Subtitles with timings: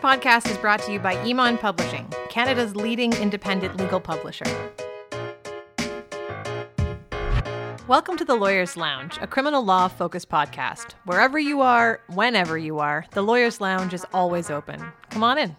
[0.00, 4.46] podcast is brought to you by Emond Publishing, Canada's leading independent legal publisher.
[7.86, 10.92] Welcome to the Lawyer's Lounge, a criminal law focused podcast.
[11.04, 14.82] Wherever you are, whenever you are, the Lawyer's Lounge is always open.
[15.10, 15.56] Come on in.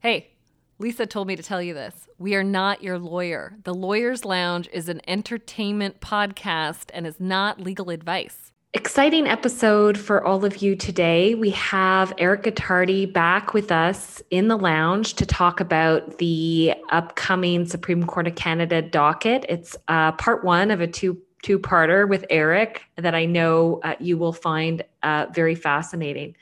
[0.00, 0.30] Hey,
[0.78, 2.08] Lisa told me to tell you this.
[2.18, 3.56] We are not your lawyer.
[3.64, 8.51] The Lawyer's Lounge is an entertainment podcast and is not legal advice.
[8.74, 11.34] Exciting episode for all of you today.
[11.34, 17.66] We have Eric Gottardi back with us in the lounge to talk about the upcoming
[17.66, 19.44] Supreme Court of Canada docket.
[19.46, 23.94] It's uh, part one of a two two parter with Eric that I know uh,
[24.00, 26.34] you will find uh, very fascinating.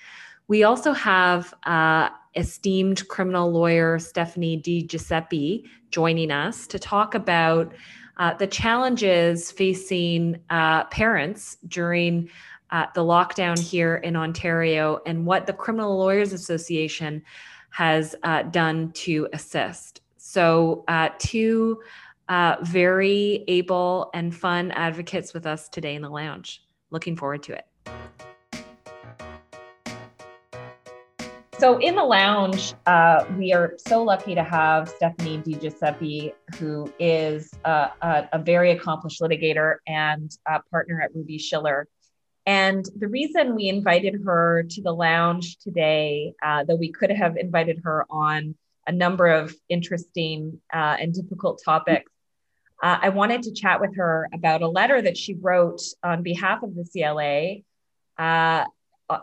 [0.46, 7.74] We also have uh, esteemed criminal lawyer Stephanie DiGiuseppe joining us to talk about
[8.20, 12.28] uh, the challenges facing uh, parents during
[12.70, 17.22] uh, the lockdown here in Ontario and what the Criminal Lawyers Association
[17.70, 20.02] has uh, done to assist.
[20.18, 21.80] So, uh, two
[22.28, 26.62] uh, very able and fun advocates with us today in the lounge.
[26.90, 27.64] Looking forward to it.
[31.60, 37.50] So in the lounge, uh, we are so lucky to have Stephanie DiGiuseppe, who is
[37.66, 40.34] a, a, a very accomplished litigator and
[40.70, 41.86] partner at Ruby Shiller.
[42.46, 47.36] And the reason we invited her to the lounge today, uh, though we could have
[47.36, 48.54] invited her on
[48.86, 52.10] a number of interesting uh, and difficult topics,
[52.82, 56.62] uh, I wanted to chat with her about a letter that she wrote on behalf
[56.62, 57.56] of the CLA
[58.18, 58.64] uh, uh,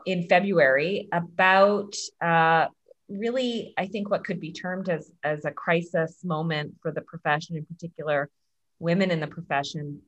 [0.05, 2.67] in February about uh,
[3.09, 7.55] really, I think, what could be termed as, as a crisis moment for the profession,
[7.55, 8.29] in particular,
[8.79, 10.01] women in the profession.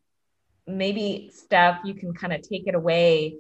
[0.68, 3.38] Maybe, Steph, you can kind of take it away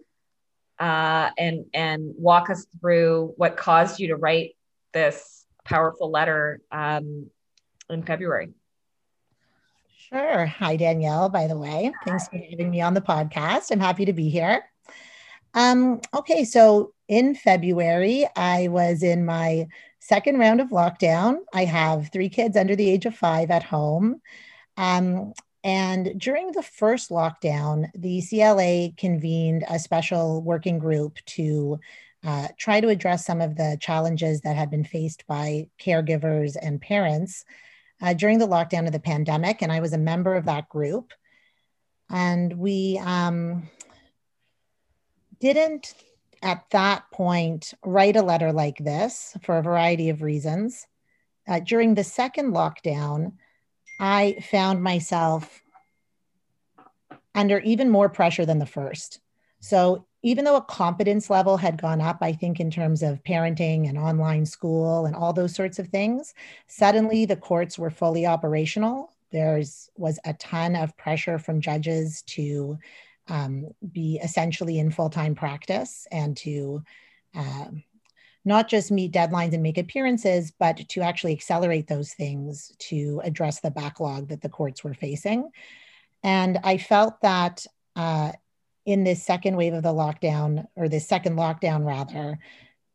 [0.79, 4.55] uh, and, and walk us through what caused you to write
[4.93, 7.27] this powerful letter um,
[7.89, 8.49] in February.
[10.09, 10.45] Sure.
[10.45, 11.91] Hi, Danielle, by the way.
[12.05, 13.71] Thanks for having me on the podcast.
[13.71, 14.63] I'm happy to be here.
[15.53, 19.67] Um, okay, so in February, I was in my
[19.99, 21.37] second round of lockdown.
[21.53, 24.21] I have three kids under the age of five at home.
[24.77, 25.33] Um,
[25.63, 31.79] and during the first lockdown, the CLA convened a special working group to
[32.23, 36.81] uh, try to address some of the challenges that had been faced by caregivers and
[36.81, 37.43] parents
[38.01, 39.61] uh, during the lockdown of the pandemic.
[39.61, 41.11] And I was a member of that group.
[42.09, 43.69] And we, um,
[45.39, 45.93] didn't
[46.41, 50.87] at that point write a letter like this for a variety of reasons.
[51.47, 53.33] Uh, during the second lockdown,
[53.99, 55.61] I found myself
[57.35, 59.19] under even more pressure than the first.
[59.59, 63.87] So, even though a competence level had gone up, I think, in terms of parenting
[63.87, 66.33] and online school and all those sorts of things,
[66.67, 69.13] suddenly the courts were fully operational.
[69.31, 72.77] There's was a ton of pressure from judges to
[73.29, 76.83] um, be essentially in full-time practice and to
[77.35, 77.83] um,
[78.45, 83.59] not just meet deadlines and make appearances, but to actually accelerate those things to address
[83.59, 85.49] the backlog that the courts were facing.
[86.23, 88.31] And I felt that uh,
[88.85, 92.39] in this second wave of the lockdown, or this second lockdown rather,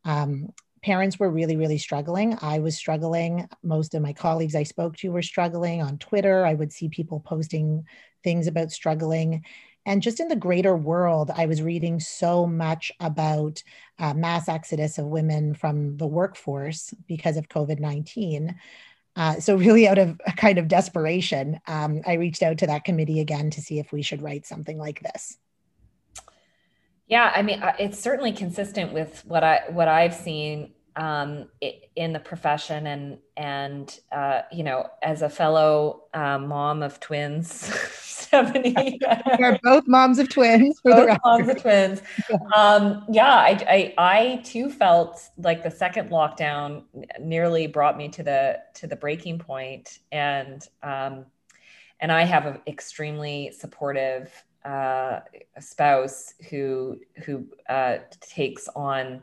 [0.05, 0.53] um,
[0.83, 2.37] parents were really, really struggling.
[2.43, 3.49] I was struggling.
[3.63, 6.45] Most of my colleagues I spoke to were struggling on Twitter.
[6.45, 7.87] I would see people posting
[8.23, 9.45] things about struggling.
[9.87, 13.63] And just in the greater world, I was reading so much about
[13.99, 18.55] uh, mass exodus of women from the workforce because of COVID 19.
[19.17, 22.85] Uh, so, really, out of a kind of desperation, um, I reached out to that
[22.85, 25.39] committee again to see if we should write something like this.
[27.07, 31.49] Yeah, I mean, uh, it's certainly consistent with what I what I've seen um,
[31.95, 37.69] in the profession, and and uh, you know, as a fellow uh, mom of twins,
[38.35, 39.01] Stephanie.
[39.39, 40.81] We're both moms of twins.
[40.85, 42.03] both moms of twins.
[42.57, 46.85] Um, yeah, I, I, I too felt like the second lockdown
[47.21, 51.27] nearly brought me to the to the breaking point, and um,
[52.01, 54.33] and I have an extremely supportive
[54.65, 55.21] uh,
[55.59, 59.23] spouse who who uh, takes on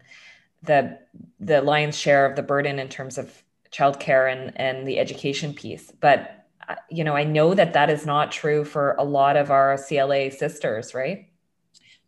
[0.64, 1.00] the
[1.40, 5.92] the lion's share of the burden in terms of childcare and and the education piece,
[6.00, 6.41] but
[6.90, 10.32] you know, I know that that is not true for a lot of our CLA
[10.32, 11.28] sisters, right?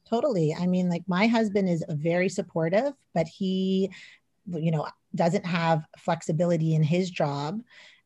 [0.09, 0.53] Totally.
[0.53, 3.89] I mean, like my husband is very supportive, but he,
[4.51, 7.61] you know, doesn't have flexibility in his job.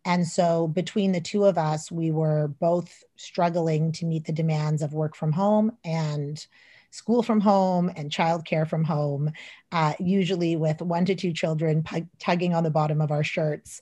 [0.06, 4.82] And so between the two of us, we were both struggling to meet the demands
[4.82, 6.46] of work from home and
[6.92, 9.32] school from home and childcare from home,
[9.72, 11.84] uh, usually with one to two children
[12.20, 13.82] tugging on the bottom of our shirts.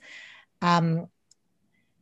[0.62, 1.08] Um,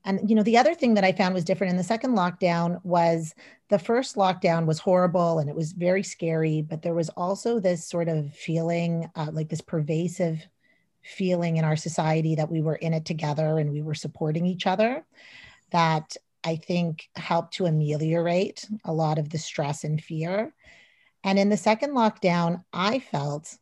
[0.06, 2.84] and you know, the other thing that I found was different in the second lockdown
[2.84, 3.34] was
[3.70, 7.88] the first lockdown was horrible and it was very scary, but there was also this
[7.88, 10.46] sort of feeling, uh, like this pervasive
[11.02, 14.68] feeling in our society that we were in it together and we were supporting each
[14.68, 15.06] other.
[15.72, 20.54] That I think helped to ameliorate a lot of the stress and fear.
[21.24, 23.58] And in the second lockdown, I felt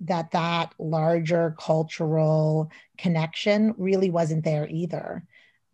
[0.00, 5.24] that that larger cultural connection really wasn't there either.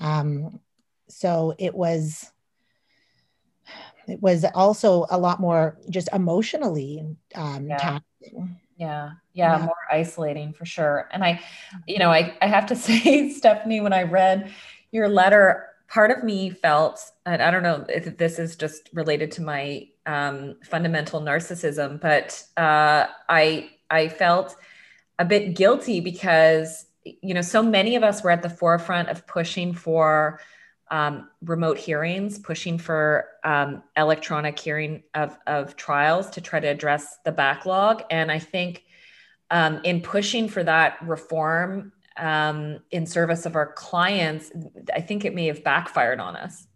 [0.05, 0.61] Um,
[1.09, 2.31] so it was
[4.06, 7.05] it was also a lot more just emotionally
[7.35, 7.79] um, yeah.
[7.79, 8.61] taxing.
[8.77, 11.09] Yeah, yeah, yeah, more isolating for sure.
[11.12, 11.41] And I,
[11.87, 14.53] you know, I, I have to say, Stephanie, when I read
[14.93, 19.31] your letter, part of me felt, and I don't know if this is just related
[19.33, 24.56] to my um, fundamental narcissism, but uh, I I felt
[25.19, 29.27] a bit guilty because you know so many of us were at the forefront of
[29.27, 30.41] pushing for
[30.91, 37.19] um, remote hearings, pushing for um, electronic hearing of of trials to try to address
[37.25, 38.85] the backlog, and I think.
[39.51, 44.51] Um, in pushing for that reform um, in service of our clients,
[44.93, 46.67] I think it may have backfired on us.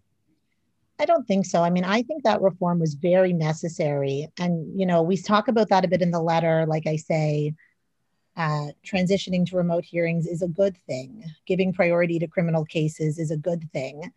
[1.01, 1.63] I don't think so.
[1.63, 4.29] I mean, I think that reform was very necessary.
[4.39, 6.67] And, you know, we talk about that a bit in the letter.
[6.67, 7.55] Like I say,
[8.39, 11.25] uh, transitioning to remote hearings is a good thing.
[11.45, 14.13] Giving priority to criminal cases is a good thing.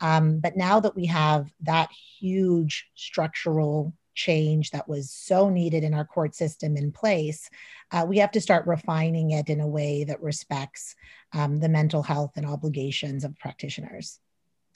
[0.00, 5.92] Um, but now that we have that huge structural change that was so needed in
[5.92, 7.50] our court system in place,
[7.92, 10.96] uh, we have to start refining it in a way that respects
[11.34, 14.20] um, the mental health and obligations of practitioners.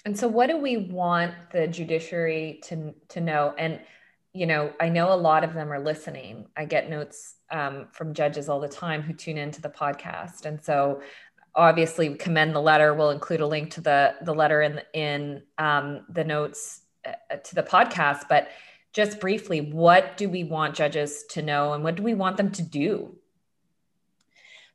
[0.04, 3.54] And so, what do we want the judiciary to, to know?
[3.58, 3.80] And,
[4.32, 6.46] you know, I know a lot of them are listening.
[6.56, 10.46] I get notes um, from judges all the time who tune into the podcast.
[10.46, 11.02] And so,
[11.54, 12.94] obviously, commend the letter.
[12.94, 17.54] We'll include a link to the, the letter in, in um, the notes uh, to
[17.56, 18.28] the podcast.
[18.28, 18.48] But
[18.92, 22.52] just briefly, what do we want judges to know and what do we want them
[22.52, 23.16] to do?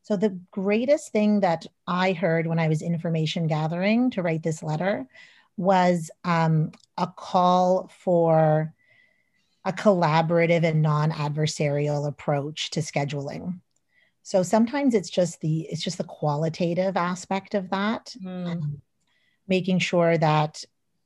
[0.01, 4.61] So, the greatest thing that I heard when I was information gathering to write this
[4.61, 5.07] letter
[5.57, 8.73] was um, a call for
[9.65, 13.59] a collaborative and non-adversarial approach to scheduling.
[14.21, 18.51] So sometimes it's just the it's just the qualitative aspect of that, mm.
[18.51, 18.81] um,
[19.47, 20.63] making sure that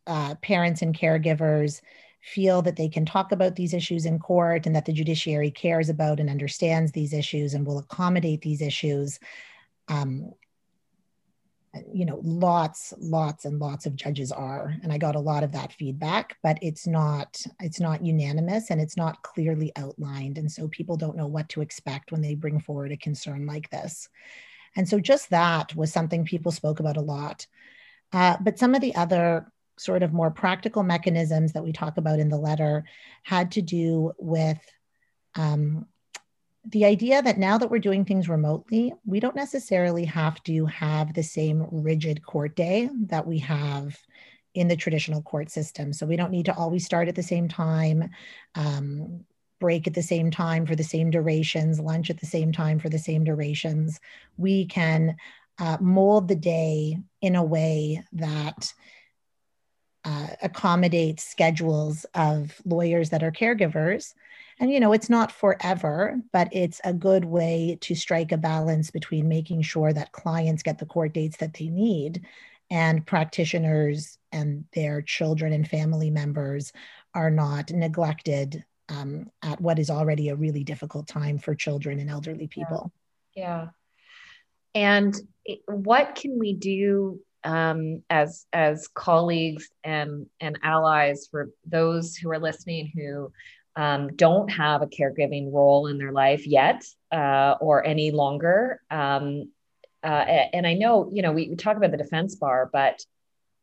[0.08, 1.82] uh, parents and caregivers
[2.22, 5.90] feel that they can talk about these issues in court and that the judiciary cares
[5.90, 9.20] about and understands these issues and will accommodate these issues.
[9.88, 10.32] Um,
[11.94, 15.51] you know, lots, lots and lots of judges are, and I got a lot of
[15.51, 20.38] that feedback, but it's not, it's not unanimous and it's not clearly outlined.
[20.38, 23.69] And so people don't know what to expect when they bring forward a concern like
[23.69, 24.10] this.
[24.75, 27.45] And so just that was something people spoke about a lot.
[28.12, 32.19] Uh, but some of the other sort of more practical mechanisms that we talk about
[32.19, 32.83] in the letter
[33.24, 34.60] had to do with
[35.36, 35.86] um,
[36.69, 41.13] the idea that now that we're doing things remotely, we don't necessarily have to have
[41.13, 43.98] the same rigid court day that we have
[44.54, 45.94] in the traditional court system.
[45.94, 48.10] So we don't need to always start at the same time,
[48.56, 49.25] um,
[49.60, 52.89] break at the same time for the same durations, lunch at the same time for
[52.89, 54.00] the same durations.
[54.38, 55.15] We can
[55.60, 58.74] uh, mold the day in a way that
[60.05, 64.13] uh, accommodate schedules of lawyers that are caregivers.
[64.60, 68.92] And, you know, it's not forever, but it's a good way to strike a balance
[68.92, 72.25] between making sure that clients get the court dates that they need
[72.70, 76.72] and practitioners and their children and family members
[77.16, 82.10] are not neglected um, at what is already a really difficult time for children and
[82.10, 82.92] elderly people.
[83.36, 83.68] Yeah.
[83.68, 83.68] yeah.
[84.75, 85.16] And
[85.68, 92.39] what can we do um, as as colleagues and and allies for those who are
[92.39, 93.32] listening who
[93.76, 98.82] um, don't have a caregiving role in their life yet uh, or any longer.
[98.90, 99.52] Um,
[100.04, 103.04] uh, and I know, you know, we, we, talk about the defense bar, but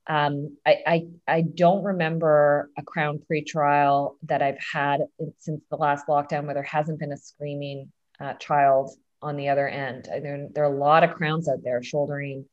[0.07, 5.01] um, I, I, I don't remember a Crown pretrial that I've had
[5.39, 8.91] since the last lockdown where there hasn't been a screaming uh, child
[9.23, 10.09] on the other end.
[10.11, 12.45] There, there are a lot of Crowns out there shouldering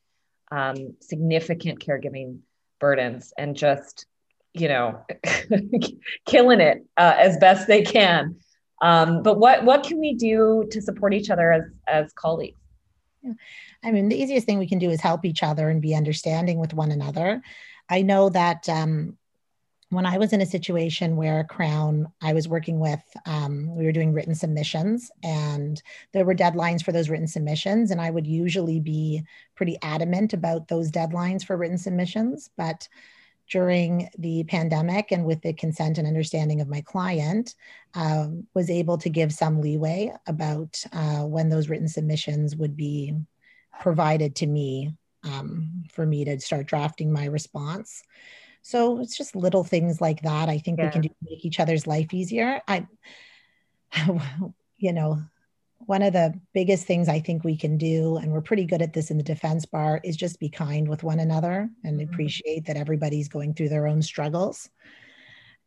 [0.52, 2.40] um, significant caregiving
[2.80, 4.06] burdens and just
[4.54, 5.04] you know
[6.26, 8.36] killing it uh, as best they can
[8.82, 12.60] um, but what what can we do to support each other as as colleagues
[13.22, 13.34] yeah.
[13.84, 16.60] i mean the easiest thing we can do is help each other and be understanding
[16.60, 17.42] with one another
[17.90, 19.18] i know that um,
[19.94, 23.92] when I was in a situation where Crown, I was working with, um, we were
[23.92, 25.82] doing written submissions and
[26.14, 27.92] there were deadlines for those written submissions.
[27.92, 29.24] And I would usually be
[29.56, 32.50] pretty adamant about those deadlines for written submissions.
[32.58, 32.88] But
[33.50, 37.56] during the pandemic and with the consent and understanding of my client,
[37.94, 43.14] um, was able to give some leeway about uh, when those written submissions would be
[43.80, 48.04] provided to me um, for me to start drafting my response.
[48.62, 50.50] So it's just little things like that.
[50.50, 50.86] I think yeah.
[50.86, 52.62] we can do to make each other's life easier.
[52.68, 52.88] I,
[54.78, 55.22] you know,
[55.86, 58.94] one of the biggest things I think we can do, and we're pretty good at
[58.94, 62.14] this in the defense bar, is just be kind with one another and mm-hmm.
[62.14, 64.70] appreciate that everybody's going through their own struggles.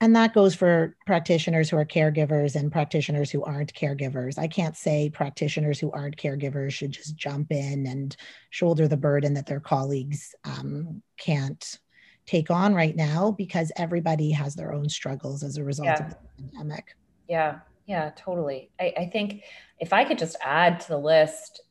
[0.00, 4.38] And that goes for practitioners who are caregivers and practitioners who aren't caregivers.
[4.38, 8.14] I can't say practitioners who aren't caregivers should just jump in and
[8.50, 11.78] shoulder the burden that their colleagues um, can't
[12.26, 16.04] take on right now because everybody has their own struggles as a result yeah.
[16.04, 16.94] of the pandemic.
[17.28, 18.70] Yeah, yeah, totally.
[18.80, 19.44] I, I think
[19.78, 21.62] if I could just add to the list,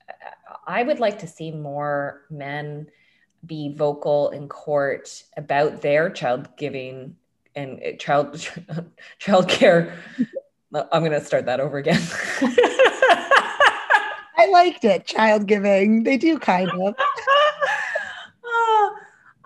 [0.65, 2.87] I would like to see more men
[3.45, 7.17] be vocal in court about their child giving
[7.55, 8.49] and uh, child
[9.19, 9.93] child care.
[10.73, 12.01] I'm going to start that over again.
[14.37, 15.05] I liked it.
[15.05, 16.03] Child giving.
[16.03, 16.95] They do kind of.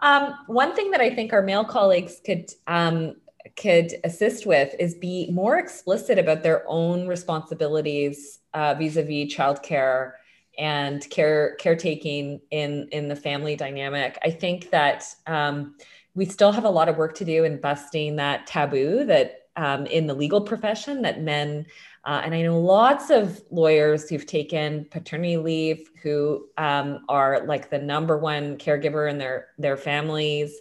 [0.01, 3.15] Um, one thing that I think our male colleagues could um,
[3.55, 10.13] could assist with is be more explicit about their own responsibilities uh, vis-a-vis childcare
[10.57, 14.17] and care caretaking in in the family dynamic.
[14.23, 15.75] I think that um,
[16.15, 19.85] we still have a lot of work to do in busting that taboo that um,
[19.85, 21.65] in the legal profession that men
[22.05, 27.69] uh, and I know lots of lawyers who've taken paternity leave who um, are like
[27.69, 30.57] the number one caregiver in their their families,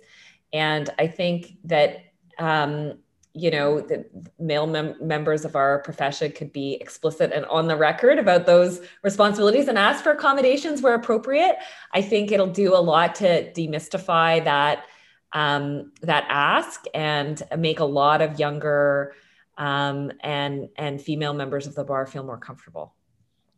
[0.53, 2.08] and I think that
[2.39, 2.95] um,
[3.35, 4.05] you know the
[4.39, 8.81] male mem- members of our profession could be explicit and on the record about those
[9.03, 11.57] responsibilities and ask for accommodations where appropriate.
[11.93, 14.85] I think it'll do a lot to demystify that
[15.33, 19.15] um, that ask and make a lot of younger
[19.57, 22.95] um, and and female members of the bar feel more comfortable.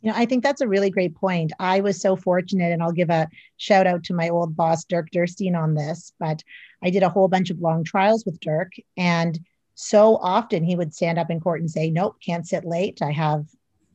[0.02, 1.52] You know, I think that's a really great point.
[1.58, 3.28] I was so fortunate, and I'll give a
[3.58, 6.12] shout out to my old boss, Dirk Derstine, on this.
[6.18, 6.42] But
[6.82, 9.38] I did a whole bunch of long trials with Dirk, and
[9.74, 13.02] so often he would stand up in court and say, "Nope, can't sit late.
[13.02, 13.46] I have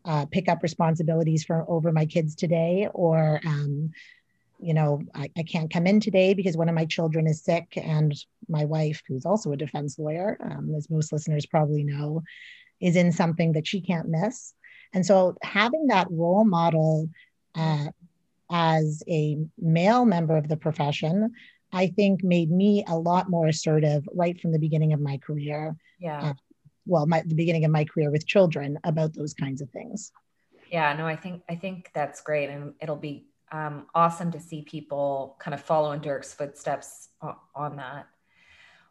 [0.06, 3.92] uh, pick up responsibilities for over my kids today," or um,
[4.60, 7.74] you know, I, I, can't come in today because one of my children is sick.
[7.76, 8.14] And
[8.48, 12.24] my wife, who's also a defense lawyer, um, as most listeners probably know,
[12.80, 14.54] is in something that she can't miss.
[14.96, 17.10] And so having that role model
[17.54, 17.88] uh,
[18.50, 21.34] as a male member of the profession,
[21.72, 25.75] I think made me a lot more assertive right from the beginning of my career.
[26.00, 26.30] Yeah.
[26.30, 26.34] Uh,
[26.86, 30.12] well, my, the beginning of my career with children about those kinds of things.
[30.72, 34.64] Yeah, no, I think I think that's great, and it'll be um, awesome to see
[34.64, 38.08] people kind of follow in Dirk's footsteps on, on that.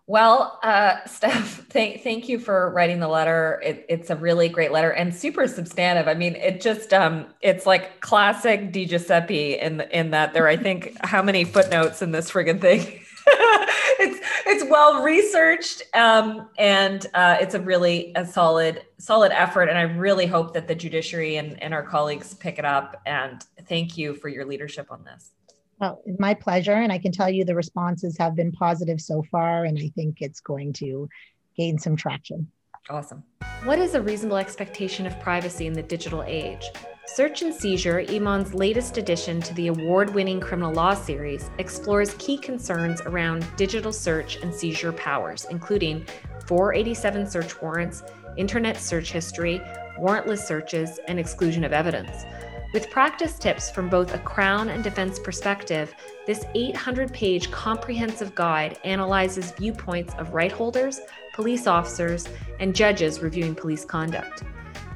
[0.06, 3.60] Well, uh, Steph, thank, thank you for writing the letter.
[3.64, 6.08] It, it's a really great letter and super substantive.
[6.08, 10.96] I mean, it just, um, it's like classic DiGiuseppe in, in that there, I think,
[11.04, 13.00] how many footnotes in this friggin' thing?
[13.98, 19.78] it's it's well researched um, and uh, it's a really a solid solid effort and
[19.78, 23.96] i really hope that the judiciary and, and our colleagues pick it up and thank
[23.96, 25.33] you for your leadership on this
[25.84, 29.64] well my pleasure and i can tell you the responses have been positive so far
[29.64, 31.08] and i think it's going to
[31.56, 32.48] gain some traction.
[32.90, 33.22] Awesome.
[33.64, 36.64] What is a reasonable expectation of privacy in the digital age?
[37.06, 42.36] Search and Seizure, Emond's latest addition to the award winning criminal law series, explores key
[42.36, 46.04] concerns around digital search and seizure powers, including
[46.46, 48.02] 487 search warrants,
[48.36, 49.60] internet search history,
[49.98, 52.24] warrantless searches, and exclusion of evidence.
[52.74, 55.94] With practice tips from both a Crown and defense perspective,
[56.26, 61.00] this 800 page comprehensive guide analyzes viewpoints of right holders,
[61.34, 62.26] police officers,
[62.58, 64.42] and judges reviewing police conduct.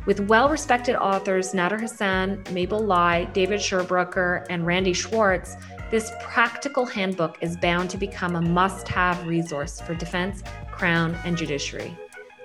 [0.06, 5.54] With well respected authors Nader Hassan, Mabel Lai, David Schermbrucker, and Randy Schwartz,
[5.88, 10.42] this practical handbook is bound to become a must have resource for defense,
[10.73, 11.97] crown, and judiciary.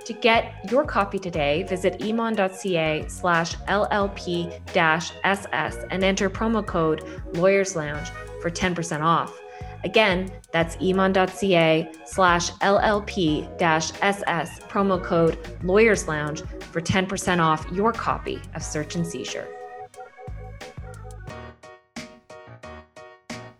[0.06, 7.04] To get your copy today, visit emond.ca slash LLP-SS and enter promo code
[7.36, 8.10] Lawyers Lounge
[8.42, 9.40] for 10% off.
[9.86, 16.42] Again, that's emond.ca slash LLP-SS promo code Lawyers Lounge
[16.72, 19.48] for 10% off your copy of Search and Seizure.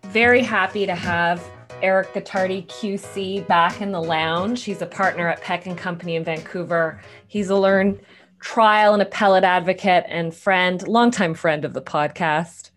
[0.04, 1.42] Very happy to have
[1.84, 4.64] Eric Gottardi, QC, back in the lounge.
[4.64, 7.02] He's a partner at Peck and Company in Vancouver.
[7.28, 8.00] He's a learned
[8.40, 12.72] trial and appellate advocate and friend, longtime friend of the podcast.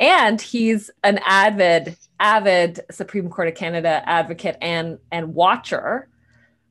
[0.00, 6.08] And he's an avid, avid Supreme Court of Canada advocate and, and watcher.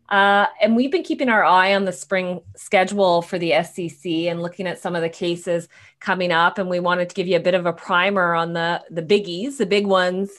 [0.10, 4.42] Uh, and we've been keeping our eye on the spring schedule for the SCC and
[4.42, 5.68] looking at some of the cases
[6.00, 6.58] coming up.
[6.58, 9.58] And we wanted to give you a bit of a primer on the, the biggies,
[9.58, 10.32] the big ones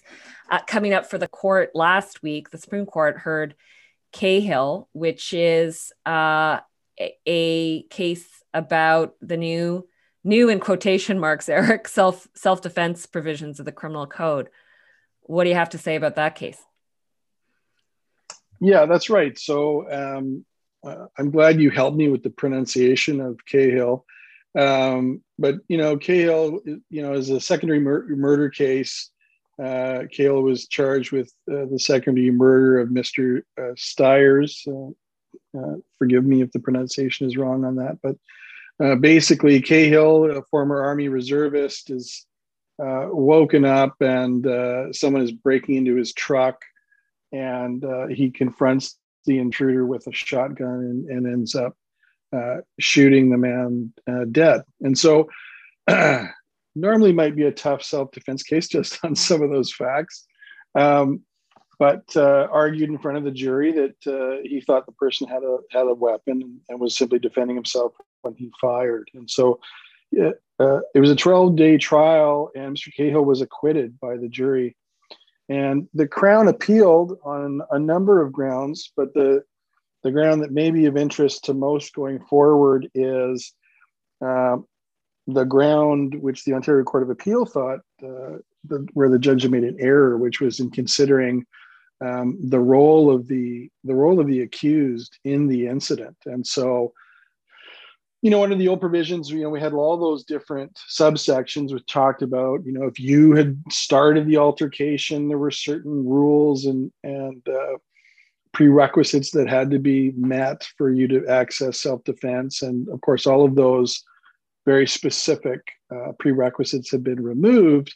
[0.50, 2.50] uh, coming up for the court last week.
[2.50, 3.54] The Supreme Court heard
[4.12, 6.60] Khill, which is uh,
[7.26, 9.86] a, case about the new,
[10.24, 14.48] new in quotation marks, Eric, self self defense provisions of the criminal code.
[15.22, 16.58] What do you have to say about that case?
[18.60, 19.38] Yeah, that's right.
[19.38, 20.44] So um,
[20.84, 24.04] uh, I'm glad you helped me with the pronunciation of Khill.
[24.56, 29.10] Um, but you know, Khill, you know, is a secondary mur- murder case.
[29.62, 33.42] Uh, was charged with uh, the secondary murder of Mr.
[33.58, 34.66] Uh, Styres.
[35.56, 38.16] Uh, forgive me if the pronunciation is wrong on that, but
[38.84, 42.26] uh, basically, Khill, a former Army reservist, is
[42.78, 46.62] woken up and someone is breaking into his truck
[47.32, 51.76] and uh, he confronts the intruder with a shotgun and, and ends up
[52.32, 54.62] uh, shooting the man uh, dead.
[54.80, 55.28] And so,
[56.76, 60.26] normally might be a tough self-defense case just on some of those facts,
[60.75, 61.23] um,
[61.78, 65.42] but uh, argued in front of the jury that uh, he thought the person had
[65.42, 67.92] a had a weapon and was simply defending himself
[68.23, 69.11] when he fired.
[69.14, 69.61] And so.
[70.12, 72.95] It, uh, it was a 12 day trial, and Mr.
[72.97, 74.76] Khill was acquitted by the jury
[75.49, 79.45] and the Crown appealed on a number of grounds, but the
[80.02, 83.52] the ground that may be of interest to most going forward is
[84.25, 84.56] uh,
[85.26, 89.64] the ground which the Ontario Court of Appeal thought uh, the, where the judge made
[89.64, 91.45] an error, which was in considering
[92.04, 96.16] um, the role of the the role of the accused in the incident.
[96.26, 96.92] And so
[98.23, 101.87] you know, under the old provisions, you know, we had all those different subsections which
[101.87, 106.91] talked about, you know, if you had started the altercation, there were certain rules and
[107.04, 107.76] and uh,
[108.52, 113.45] prerequisites that had to be met for you to access self-defense, and of course, all
[113.45, 114.02] of those
[114.66, 115.60] very specific
[115.94, 117.94] uh, prerequisites have been removed.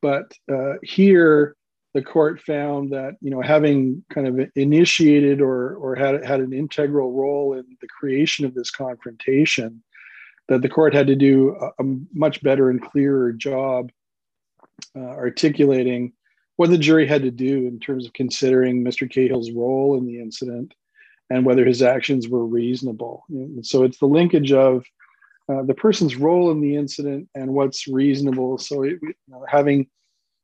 [0.00, 1.56] But uh, here,
[1.92, 6.52] the court found that you know having kind of initiated or or had had an
[6.52, 9.82] integral role in the creation of this confrontation
[10.48, 13.90] that the court had to do a, a much better and clearer job
[14.96, 16.12] uh, articulating
[16.56, 19.10] what the jury had to do in terms of considering Mr.
[19.10, 20.74] Khill's role in the incident
[21.30, 23.24] and whether his actions were reasonable.
[23.30, 24.84] And so it's the linkage of
[25.48, 28.58] uh, the person's role in the incident and what's reasonable.
[28.58, 29.88] So it, you know, having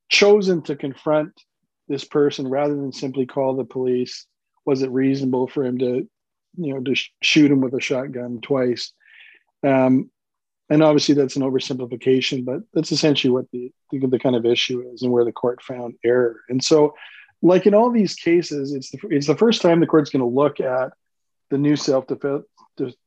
[0.08, 1.32] chosen to confront
[1.88, 4.26] this person rather than simply call the police
[4.66, 6.08] was it reasonable for him to
[6.56, 8.92] you know to sh- shoot him with a shotgun twice?
[9.62, 10.10] Um,
[10.68, 14.82] and obviously that's an oversimplification but that's essentially what the, the, the kind of issue
[14.92, 16.40] is and where the court found error.
[16.48, 16.94] And so
[17.42, 20.26] like in all these cases it's the, it's the first time the court's going to
[20.26, 20.92] look at
[21.50, 22.44] the new self-defense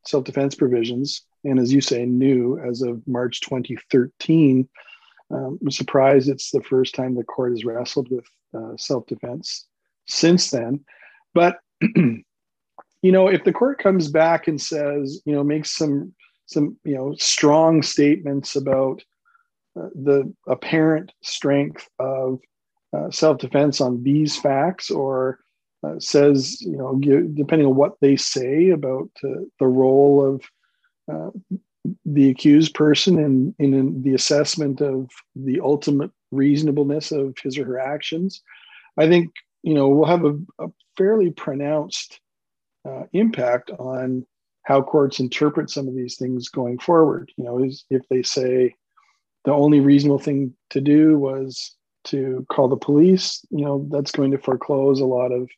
[0.06, 4.68] self-defense provisions and as you say new as of march 2013
[5.34, 8.26] um, I'm surprised it's the first time the court has wrestled with
[8.56, 9.66] uh, self defense
[10.06, 10.84] since then.
[11.34, 12.24] But you
[13.04, 16.14] know, if the court comes back and says, you know, makes some
[16.46, 19.04] some you know strong statements about
[19.80, 22.40] uh, the apparent strength of
[22.96, 25.40] uh, self defense on these facts, or
[25.86, 27.00] uh, says, you know,
[27.34, 30.44] depending on what they say about uh, the role of
[31.12, 31.30] uh,
[32.06, 37.80] the accused person in, in the assessment of the ultimate reasonableness of his or her
[37.80, 38.42] actions,
[38.98, 39.32] I think
[39.64, 42.20] you know we'll have a, a fairly pronounced
[42.88, 44.26] uh, impact on
[44.64, 47.32] how courts interpret some of these things going forward.
[47.38, 48.76] You know, is if they say
[49.46, 54.32] the only reasonable thing to do was to call the police, you know, that's going
[54.32, 55.50] to foreclose a lot of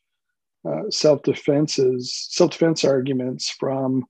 [0.67, 4.05] uh, self defenses, self defense arguments from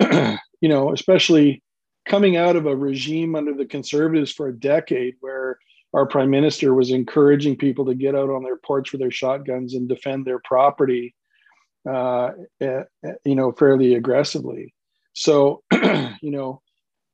[0.60, 1.62] you know, especially
[2.06, 5.58] coming out of a regime under the conservatives for a decade where
[5.94, 9.74] our prime minister was encouraging people to get out on their porch with their shotguns
[9.74, 11.14] and defend their property,
[11.88, 12.30] uh,
[12.60, 14.74] eh, eh, you know, fairly aggressively.
[15.12, 16.60] So, you know,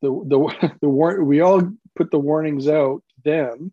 [0.02, 1.62] the the the war- we all
[1.96, 3.72] put the warnings out then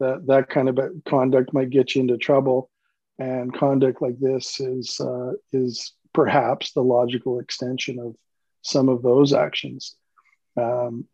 [0.00, 2.70] that that kind of conduct might get you into trouble,
[3.18, 8.14] and conduct like this is uh, is perhaps the logical extension of
[8.64, 9.94] some of those actions.
[10.56, 11.06] Um,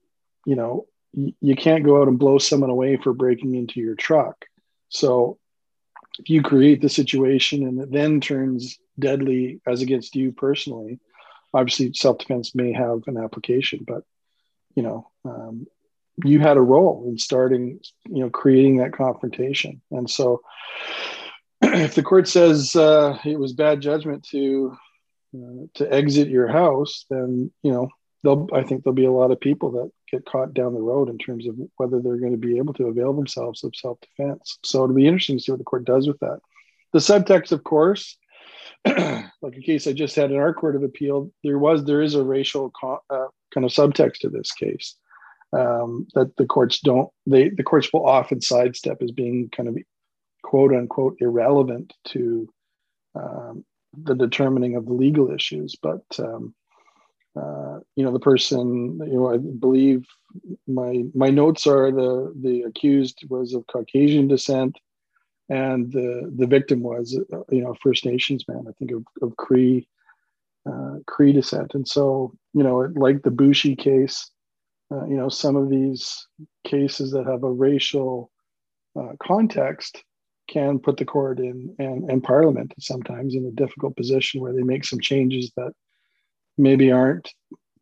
[0.47, 3.95] you know, y- you can't go out and blow someone away for breaking into your
[3.95, 4.47] truck.
[4.89, 5.39] So,
[6.19, 10.99] if you create the situation and it then turns deadly as against you personally,
[11.55, 14.03] obviously self-defense may have an application, but
[14.75, 15.67] you know, um,
[16.25, 19.81] you had a role in starting, you know, creating that confrontation.
[19.91, 20.43] And so
[21.63, 24.77] if the court says uh, it was bad judgment to
[25.35, 27.89] uh, to exit your house, then you know
[28.23, 31.09] there'll I think there'll be a lot of people that get caught down the road
[31.09, 34.59] in terms of whether they're going to be able to avail themselves of self-defense.
[34.65, 36.41] So it'll be interesting to see what the court does with that.
[36.93, 38.19] The subtext, of course,
[38.87, 42.15] like a case I just had in our court of appeal, there was there is
[42.15, 44.97] a racial co- uh, kind of subtext to this case
[45.53, 49.77] um, that the courts don't they the courts will often sidestep as being kind of
[50.43, 52.49] quote unquote irrelevant to
[53.15, 53.65] um,
[53.97, 56.55] the determining of the legal issues, but um,
[57.37, 60.05] uh, you know the person you know i believe
[60.67, 64.77] my my notes are the the accused was of caucasian descent
[65.49, 69.37] and the the victim was uh, you know first nations man i think of, of
[69.37, 69.87] cree
[70.69, 71.75] uh, cree descent.
[71.75, 74.31] And so you know like the Boushie case
[74.93, 76.27] uh, you know some of these
[76.65, 78.31] cases that have a racial
[78.99, 80.03] uh, context
[80.51, 84.63] can put the court in and, and parliament sometimes in a difficult position where they
[84.63, 85.73] make some changes that
[86.59, 87.33] maybe aren't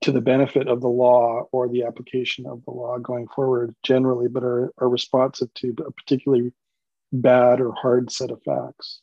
[0.02, 4.28] to the benefit of the law or the application of the law going forward generally,
[4.28, 6.52] but are, are responsive to a particularly
[7.12, 9.00] bad or hard set of facts.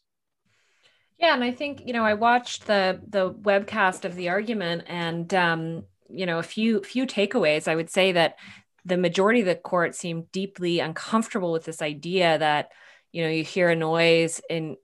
[1.18, 5.34] Yeah, and I think you know I watched the the webcast of the argument, and
[5.34, 7.68] um, you know a few few takeaways.
[7.70, 8.36] I would say that
[8.84, 12.70] the majority of the court seemed deeply uncomfortable with this idea that
[13.16, 14.76] you know you hear a noise in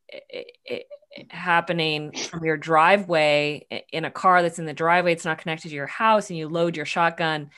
[1.30, 5.76] happening from your driveway in a car that's in the driveway it's not connected to
[5.76, 7.50] your house and you load your shotgun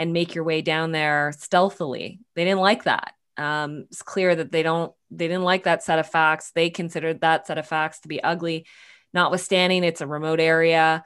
[0.00, 2.20] and make your way down there stealthily.
[2.34, 3.12] They didn't like that.
[3.36, 6.52] Um, it's clear that they don't they didn't like that set of facts.
[6.54, 8.66] They considered that set of facts to be ugly.
[9.12, 11.04] Notwithstanding it's a remote area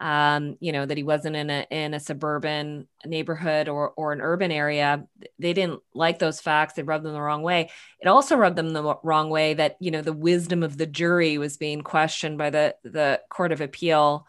[0.00, 4.20] um, you know, that he wasn't in a in a suburban neighborhood or or an
[4.20, 5.04] urban area.
[5.38, 6.74] They didn't like those facts.
[6.74, 7.70] They rubbed them the wrong way.
[8.00, 11.36] It also rubbed them the wrong way that you know the wisdom of the jury
[11.36, 14.26] was being questioned by the the court of appeal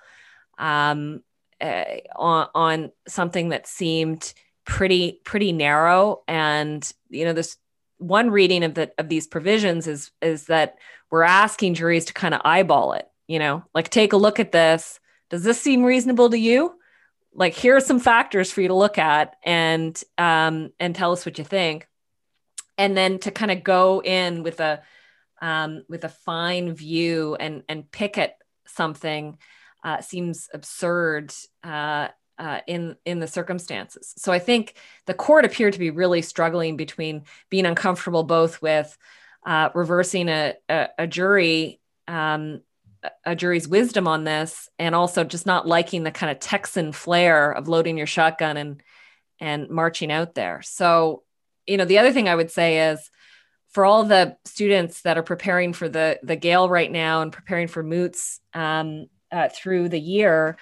[0.58, 1.22] um,
[1.62, 1.84] uh,
[2.16, 4.34] on on something that seemed
[4.66, 6.24] pretty pretty narrow.
[6.28, 7.58] And you know, this
[8.00, 10.78] one reading of the of these provisions is is that
[11.12, 13.08] we're asking juries to kind of eyeball it.
[13.28, 15.00] You know, like take a look at this
[15.30, 16.76] does this seem reasonable to you?
[17.34, 21.26] Like, here are some factors for you to look at and um, and tell us
[21.26, 21.88] what you think.
[22.78, 24.82] And then to kind of go in with a
[25.42, 29.38] um, with a fine view and and pick at something
[29.84, 34.14] uh, seems absurd uh, uh, in in the circumstances.
[34.18, 38.98] So I think the court appeared to be really struggling between being uncomfortable both with
[39.46, 42.62] uh, reversing a, a, a jury um,
[43.26, 47.52] a jury's wisdom on this and also just not liking the kind of Texan flair
[47.52, 48.84] of loading your shotgun and
[49.40, 50.62] and marching out there.
[50.64, 51.24] So,
[51.66, 53.10] you know, the other thing I would say is
[53.70, 57.68] for all the students that are preparing for the the Gale right now and preparing
[57.68, 60.58] for moots um, uh, through the year,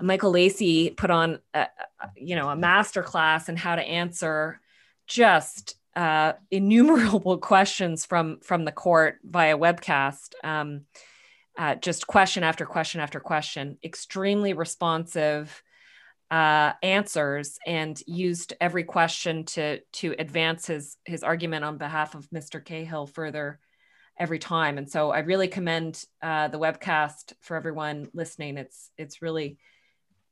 [0.00, 1.68] Michael Lacy put on, a,
[2.16, 4.60] you know, a master class in how to answer
[5.06, 10.32] just uh, innumerable questions from from the court via webcast.
[10.42, 10.82] Um,
[11.56, 15.62] uh, just question after question after question, extremely responsive
[16.30, 22.28] uh, answers, and used every question to to advance his his argument on behalf of
[22.30, 22.64] Mr.
[22.64, 23.60] Khill further
[24.18, 24.78] every time.
[24.78, 28.58] And so I really commend uh, the webcast for everyone listening.
[28.58, 29.58] It's it's really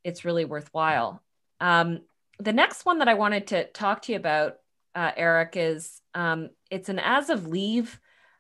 [0.02, 1.22] it's really worthwhile.
[1.60, 2.00] Um,
[2.38, 4.56] the next one that I wanted to talk to you about,
[4.94, 7.98] uh, Eric, is um, it's an as of leave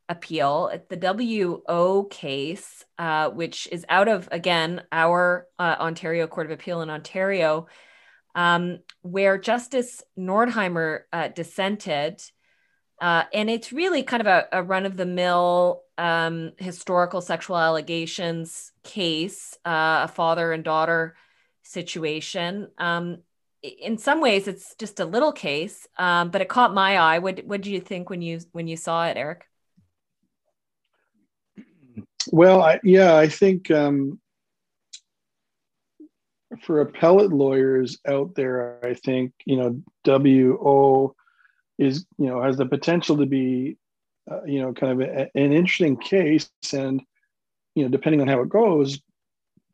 [0.08, 0.70] appeal.
[0.72, 6.52] At the WO case, uh, which is out of, again, our uh, Ontario Court of
[6.52, 7.66] Appeal in Ontario,
[8.34, 12.22] um, where Justice Nordheimer uh, dissented.
[13.00, 17.56] Uh, and it's really kind of a, a run of the mill um, historical sexual
[17.56, 21.16] allegations case, uh, a father and daughter
[21.62, 22.68] situation.
[22.78, 23.18] Um,
[23.62, 27.18] in some ways, it's just a little case, um, but it caught my eye.
[27.18, 29.46] What What did you think when you when you saw it, Eric?
[32.32, 34.20] Well, I, yeah, I think um,
[36.62, 41.14] for appellate lawyers out there, I think you know WO
[41.78, 43.76] is you know has the potential to be
[44.30, 47.02] uh, you know kind of a, an interesting case, and
[47.74, 49.00] you know depending on how it goes,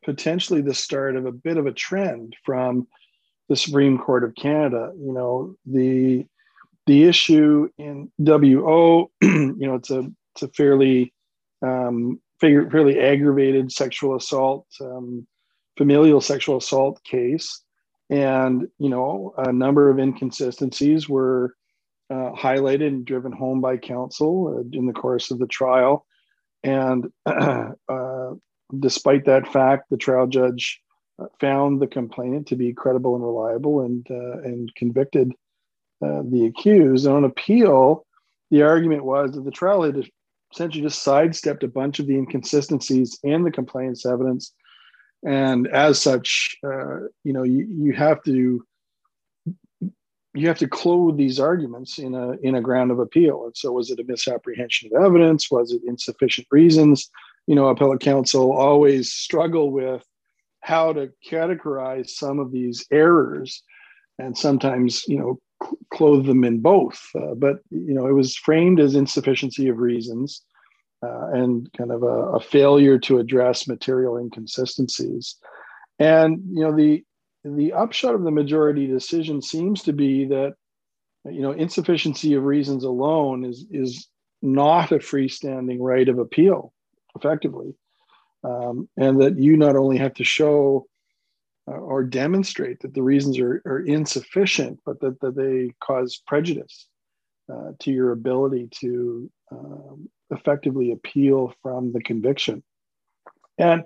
[0.03, 2.87] potentially the start of a bit of a trend from
[3.49, 4.91] the Supreme Court of Canada.
[4.97, 6.25] You know the
[6.87, 11.13] the issue in WO, you know, it's a it's a fairly
[11.61, 15.25] um, fairly aggravated sexual assault, um,
[15.77, 17.61] familial sexual assault case,
[18.09, 21.55] and you know a number of inconsistencies were
[22.09, 26.05] uh, highlighted and driven home by counsel uh, in the course of the trial.
[26.63, 27.71] And uh,
[28.77, 30.81] despite that fact, the trial judge
[31.39, 35.31] found the complainant to be credible and reliable and, uh, and convicted
[36.03, 37.05] uh, the accused.
[37.05, 38.05] And on appeal,
[38.49, 40.09] the argument was that the trial had
[40.53, 44.53] essentially just sidestepped a bunch of the inconsistencies in the complainant's evidence.
[45.25, 48.65] And as such, uh, you know, you, you have to
[50.33, 53.45] you have to clothe these arguments in a in a ground of appeal.
[53.45, 55.51] And so, was it a misapprehension of evidence?
[55.51, 57.09] Was it insufficient reasons?
[57.47, 60.05] You know, appellate counsel always struggle with
[60.61, 63.63] how to categorize some of these errors,
[64.19, 65.39] and sometimes you know
[65.91, 67.09] clothe them in both.
[67.15, 70.43] Uh, but you know, it was framed as insufficiency of reasons.
[71.03, 75.35] Uh, and kind of a, a failure to address material inconsistencies.
[75.97, 77.03] And you know the
[77.43, 80.53] the upshot of the majority decision seems to be that
[81.25, 84.07] you know insufficiency of reasons alone is is
[84.41, 86.73] not a freestanding right of appeal
[87.15, 87.75] effectively
[88.43, 90.87] um, and that you not only have to show
[91.73, 96.87] or demonstrate that the reasons are, are insufficient but that, that they cause prejudice
[97.51, 102.63] uh, to your ability to um, effectively appeal from the conviction.
[103.57, 103.83] And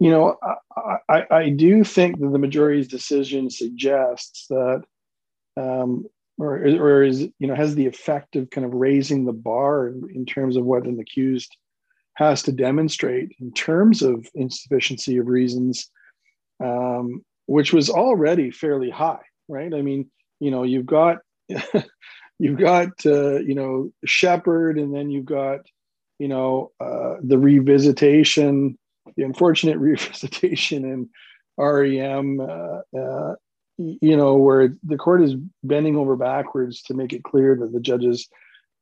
[0.00, 0.36] you know,
[0.74, 4.82] I, I, I, do think that the majority's decision suggests that,
[5.58, 6.06] um,
[6.38, 10.08] or, or is, you know, has the effect of kind of raising the bar in,
[10.14, 11.54] in terms of what an accused
[12.14, 15.90] has to demonstrate in terms of insufficiency of reasons,
[16.60, 19.72] um, which was already fairly high, right?
[19.72, 21.18] I mean, you know, you've got,
[22.38, 25.60] you've got, uh, you know, Sheppard, and then you've got,
[26.18, 28.76] you know, uh, the revisitation
[29.16, 31.08] the unfortunate revisitation in
[31.58, 33.34] REM, uh, uh,
[33.78, 37.80] you know, where the court is bending over backwards to make it clear that the
[37.80, 38.28] judges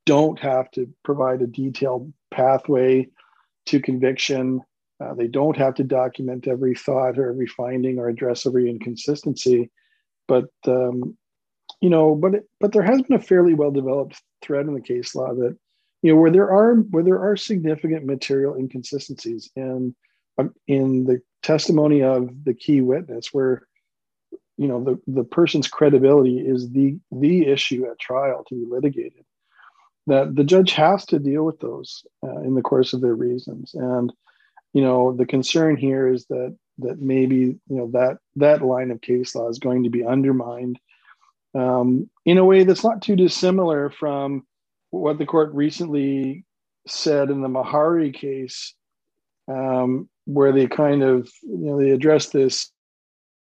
[0.07, 3.07] don't have to provide a detailed pathway
[3.67, 4.61] to conviction.
[5.01, 9.71] Uh, they don't have to document every thought or every finding or address every inconsistency.
[10.27, 11.17] But um,
[11.81, 15.15] you know, but but there has been a fairly well developed thread in the case
[15.15, 15.57] law that
[16.03, 19.95] you know where there are where there are significant material inconsistencies and
[20.39, 23.67] um, in the testimony of the key witness where
[24.57, 29.25] you know the, the person's credibility is the the issue at trial to be litigated
[30.07, 33.75] that the judge has to deal with those uh, in the course of their reasons
[33.75, 34.13] and
[34.79, 39.01] you know the concern here is that that maybe you know that that line of
[39.01, 40.79] case law is going to be undermined
[41.57, 44.47] um, in a way that's not too dissimilar from
[44.91, 46.45] what the court recently
[46.87, 48.73] said in the Mehari case
[49.49, 52.71] um, where they kind of you know they addressed this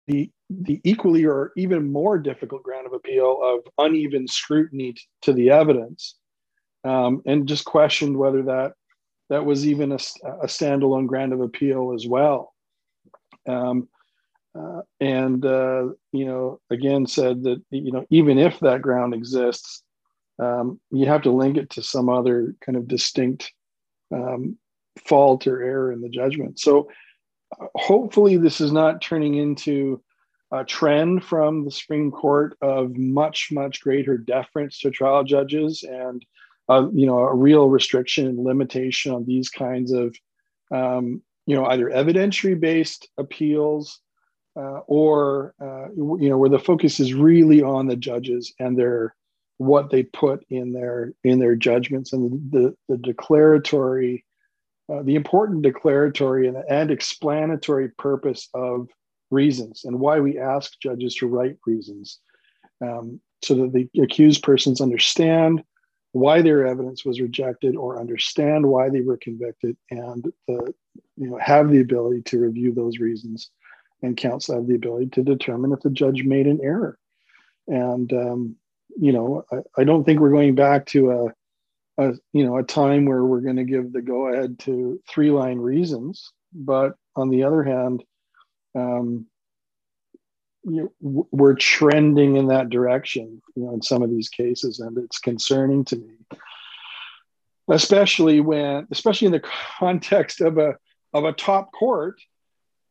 [0.07, 5.51] the the equally or even more difficult ground of appeal of uneven scrutiny to the
[5.51, 6.15] evidence
[6.85, 8.73] um, and just questioned whether that
[9.31, 9.99] that was even a,
[10.43, 12.53] a standalone ground of appeal as well
[13.49, 13.89] um,
[14.59, 19.83] uh, and uh, you know again said that you know even if that ground exists
[20.41, 23.53] um, you have to link it to some other kind of distinct
[24.13, 24.57] um,
[25.05, 26.59] fault or error in the judgment.
[26.59, 26.89] So
[27.61, 30.03] uh, hopefully this is not turning into
[30.53, 36.25] a trend from the Supreme Court of much, much greater deference to trial judges and
[36.71, 40.17] uh, you know a real restriction and limitation on these kinds of
[40.73, 44.01] um, you know either evidentiary based appeals
[44.57, 49.15] uh, or uh, you know where the focus is really on the judges and their
[49.59, 54.25] what they put in their in their judgments and the, the, the declaratory
[54.93, 58.89] uh, the important declaratory and, and explanatory purpose of
[59.31, 62.21] reasons and why we ask judges to write reasons
[62.81, 65.63] um, so that the accused persons understand
[66.13, 70.75] why their evidence was rejected or understand why they were convicted and the,
[71.17, 73.51] you know, have the ability to review those reasons.
[74.03, 76.99] And counsel have the ability to determine if the judge made an error.
[77.69, 78.57] And um,
[78.97, 82.63] you know I, I, don't think we're going back to a a you know a
[82.63, 86.33] time where we're going to give the go ahead to three line reasons.
[86.53, 88.03] But on the other hand
[88.75, 89.27] um,
[90.65, 94.99] you know, we're trending in that direction you know in some of these cases and
[94.99, 96.15] it's concerning to me
[97.71, 99.43] especially when especially in the
[99.79, 100.77] context of a
[101.13, 102.21] of a top court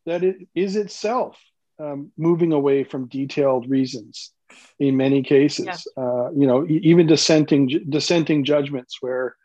[0.05, 1.37] that it is itself
[1.79, 4.31] um, moving away from detailed reasons
[4.79, 5.65] in many cases.
[5.65, 6.03] Yeah.
[6.03, 9.35] Uh, you know, even dissenting dissenting judgments where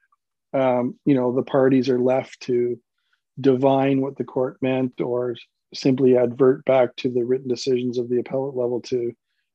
[0.53, 2.81] um, you know, the parties are left to
[3.41, 5.35] divine what the court meant or
[5.73, 9.13] simply advert back to the written decisions of the appellate level to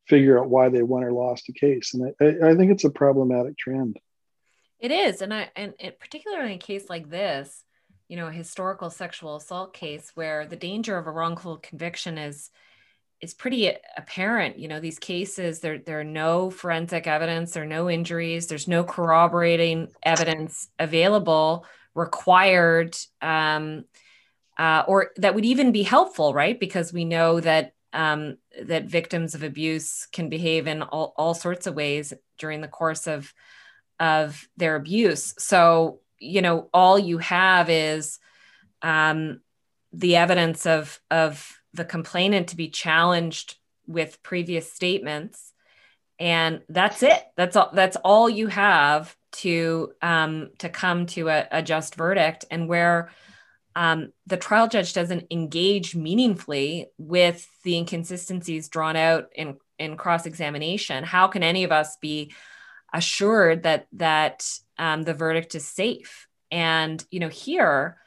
[0.08, 1.94] figure out why they won or lost a case.
[1.94, 4.00] And I, I think it's a problematic trend.
[4.80, 7.64] It is, and I and it, particularly in a case like this,
[8.08, 12.50] you know, a historical sexual assault case where the danger of a wrongful conviction is
[13.22, 14.58] is pretty apparent.
[14.58, 18.70] You know, these cases there there are no forensic evidence, there are no injuries, there's
[18.70, 22.96] no corroborating evidence available required.
[23.22, 23.84] Um,
[24.60, 26.60] uh, or that would even be helpful, right?
[26.60, 31.66] Because we know that um, that victims of abuse can behave in all, all sorts
[31.66, 33.34] of ways during the course of
[34.00, 35.34] of their abuse.
[35.40, 38.20] So you know, all you have is
[38.82, 39.40] um,
[39.94, 43.56] the evidence of of the complainant to be challenged
[43.88, 45.54] with previous statements,
[46.20, 47.24] and that's it.
[47.38, 47.72] That's all.
[47.74, 53.10] That's all you have to um, to come to a, a just verdict, and where
[53.76, 60.26] um, the trial judge doesn't engage meaningfully with the inconsistencies drawn out in, in cross
[60.26, 62.34] examination, how can any of us be
[62.94, 66.28] assured that that um, the verdict is safe?
[66.52, 67.98] And you know, here,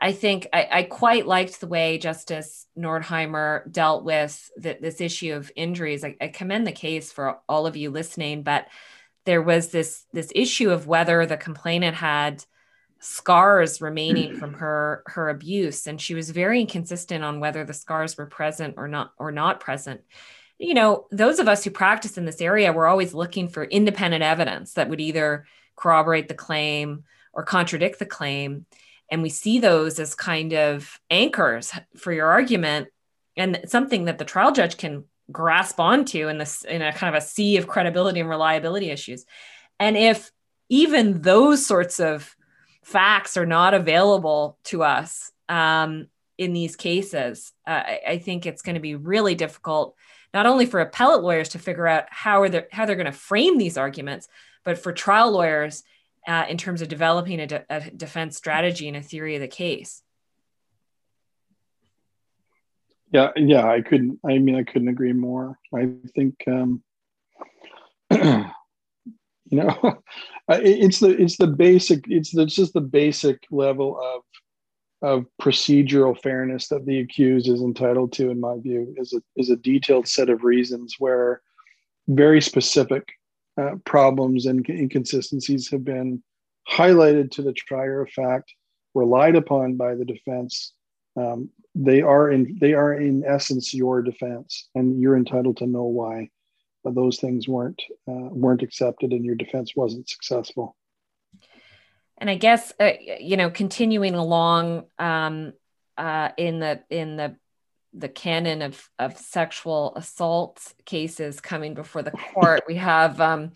[0.00, 5.34] I think I, I quite liked the way Justice Nordheimer dealt with the, this issue
[5.34, 6.04] of injuries.
[6.04, 8.66] I, I commend the case for all of you listening, but
[9.24, 12.44] there was this this issue of whether the complainant had
[13.02, 15.86] scars remaining from her her abuse.
[15.86, 19.60] And she was very inconsistent on whether the scars were present or not or not
[19.60, 20.00] present.
[20.58, 24.22] You know those of us who practice in this area we're always looking for independent
[24.22, 28.66] evidence that would either corroborate the claim or contradict the claim.
[29.10, 32.88] And we see those as kind of anchors for your argument
[33.36, 37.22] and something that the trial judge can grasp onto in this in a kind of
[37.22, 39.24] a sea of credibility and reliability issues.
[39.80, 40.30] And if
[40.68, 42.34] even those sorts of
[42.82, 46.06] facts are not available to us um,
[46.38, 49.94] in these cases, uh, I, think it's going to be really difficult,
[50.32, 53.12] not only for appellate lawyers to figure out how are they, how they're going to
[53.12, 54.28] frame these arguments,
[54.64, 55.84] but for trial lawyers
[56.26, 59.48] uh, in terms of developing a, de- a defense strategy and a theory of the
[59.48, 60.02] case.
[63.10, 64.20] Yeah, yeah, I couldn't.
[64.26, 65.58] I mean, I couldn't agree more.
[65.74, 66.82] I think, um,
[69.52, 70.02] you know,
[70.48, 74.22] it's the it's the basic it's the, it's just the basic level of
[75.02, 79.50] of procedural fairness that the accused is entitled to in my view is a is
[79.50, 81.42] a detailed set of reasons where
[82.08, 83.06] very specific
[83.60, 86.22] uh, problems and inconsistencies have been
[86.68, 88.54] highlighted to the trier of fact
[88.94, 90.72] relied upon by the defense.
[91.16, 95.84] Um, they are in they are in essence your defense and you're entitled to know
[95.84, 96.30] why
[96.84, 100.76] those things weren't uh, weren't accepted and your defense wasn't successful.
[102.18, 105.52] And i guess uh, you know continuing along um,
[105.96, 107.36] uh, in the in the
[107.94, 113.52] the canon of of sexual assault cases coming before the court we have um,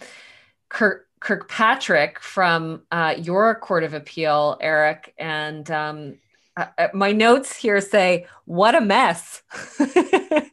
[0.68, 6.18] kirk kirkpatrick from uh, your court of appeal eric and um,
[6.56, 9.42] uh, uh, my notes here say what a mess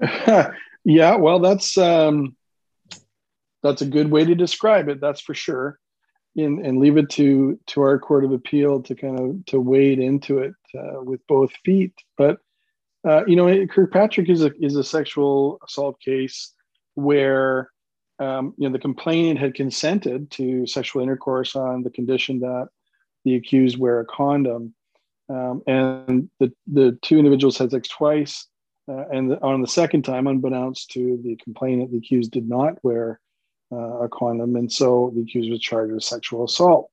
[0.84, 2.36] Yeah, well, that's um,
[3.62, 5.00] that's a good way to describe it.
[5.00, 5.78] That's for sure.
[6.36, 9.98] And, and leave it to to our court of appeal to kind of to wade
[9.98, 11.94] into it uh, with both feet.
[12.18, 12.38] But
[13.06, 16.52] uh, you know, Kirkpatrick is a is a sexual assault case
[16.94, 17.70] where
[18.18, 22.68] um, you know the complainant had consented to sexual intercourse on the condition that
[23.24, 24.74] the accused wear a condom,
[25.28, 28.46] um, and the the two individuals had sex twice.
[28.88, 33.20] Uh, and on the second time, unbeknownst to the complainant, the accused did not wear
[33.72, 34.56] uh, a condom.
[34.56, 36.90] And so the accused was charged with sexual assault.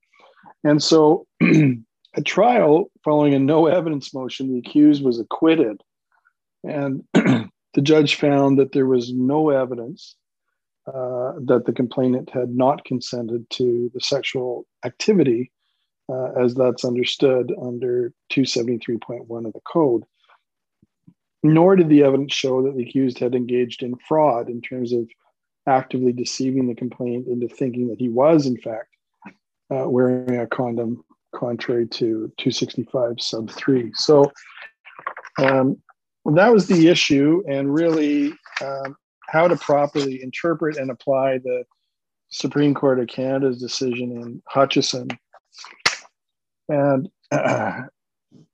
[0.63, 5.81] And so at trial, following a no evidence motion, the accused was acquitted.
[6.63, 10.15] And the judge found that there was no evidence
[10.87, 15.51] uh, that the complainant had not consented to the sexual activity
[16.11, 20.03] uh, as that's understood under 273.1 of the code
[21.43, 25.07] nor did the evidence show that the accused had engaged in fraud in terms of
[25.67, 28.89] actively deceiving the complainant into thinking that he was, in fact,
[29.73, 31.03] uh, wearing a condom,
[31.35, 33.91] contrary to 265 sub 3.
[33.95, 34.31] So
[35.39, 35.77] um,
[36.25, 38.95] that was the issue, and really um,
[39.29, 41.63] how to properly interpret and apply the
[42.29, 45.07] Supreme Court of Canada's decision in Hutchinson.
[46.69, 47.81] And uh,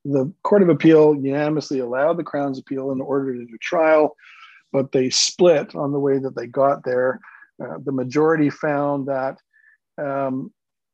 [0.06, 4.16] the Court of Appeal unanimously allowed the Crown's appeal and ordered to do trial,
[4.72, 7.20] but they split on the way that they got there.
[7.64, 9.38] Uh, the majority found that
[9.98, 10.52] um,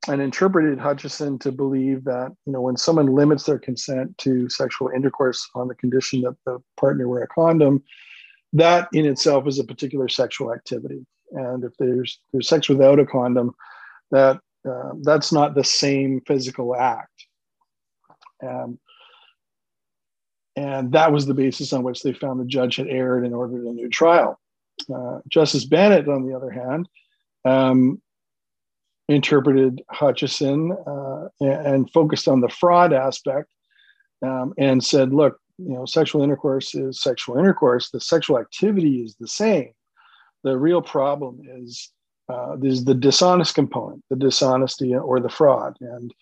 [0.08, 4.90] and interpreted Hutchinson to believe that you know when someone limits their consent to sexual
[4.90, 7.84] intercourse on the condition that the partner wear a condom,
[8.52, 11.06] that in itself is a particular sexual activity.
[11.32, 13.54] And if there's there's sex without a condom,
[14.12, 17.26] that uh, that's not the same physical act.
[18.46, 18.80] Um,
[20.56, 23.66] and that was the basis on which they found the judge had erred and ordered
[23.66, 24.40] a new trial.
[24.94, 26.88] Uh, Justice Bennett, on the other hand,
[27.46, 28.02] um,
[29.08, 33.50] interpreted Hutchinson uh, and, and, focused on the fraud aspect
[34.22, 37.90] um, and said, look, you know, sexual intercourse is sexual intercourse.
[37.90, 39.72] The sexual activity is the same.
[40.44, 41.92] The real problem is
[42.30, 46.14] uh, is the dishonest component, the dishonesty or the fraud, and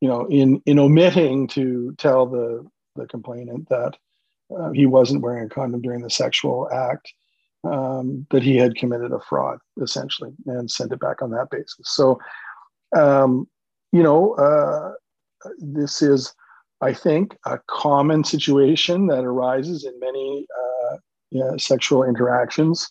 [0.00, 3.96] you know, in in omitting to tell the the complainant that
[4.56, 7.12] uh, he wasn't wearing a condom during the sexual act,
[7.64, 11.84] um, that he had committed a fraud essentially, and sent it back on that basis.
[11.84, 12.18] So,
[12.96, 13.48] um,
[13.92, 14.92] you know, uh,
[15.58, 16.34] this is
[16.80, 22.88] I think, a common situation that arises in many uh, sexual interactions.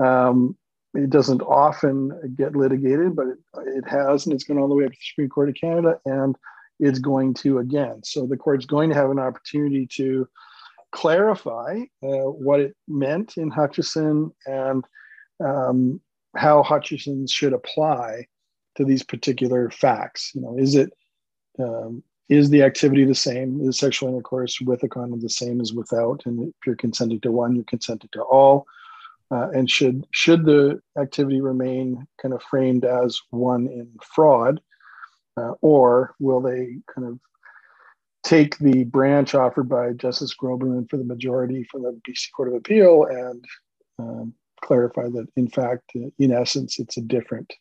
[0.00, 0.56] Um,
[0.96, 4.84] it doesn't often get litigated, but it, it has, and it's gone all the way
[4.84, 6.36] up to the Supreme Court of Canada, and
[6.78, 8.02] it's going to again.
[8.04, 10.28] So the court's going to have an opportunity to
[10.92, 14.84] clarify uh, what it meant in Hutchinson and
[15.44, 16.00] um,
[16.36, 18.26] how Hutchinson should apply
[18.76, 20.32] to these particular facts.
[20.34, 20.92] You know, is it
[21.58, 23.60] um, is the activity the same?
[23.62, 26.22] Is sexual intercourse with a condom the same as without?
[26.26, 28.66] And if you're consenting to one, you're consenting to all.
[29.30, 34.60] Uh, and should should the activity remain kind of framed as one in fraud,
[35.36, 37.18] uh, or will they kind of
[38.22, 42.54] take the branch offered by Justice Groberman for the majority from the BC Court of
[42.54, 43.44] Appeal and
[43.98, 47.52] um, clarify that in fact, in essence, it's a different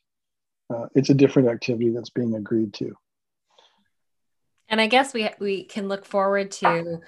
[0.74, 2.95] uh, it's a different activity that's being agreed to.
[4.68, 7.01] And I guess we we can look forward to,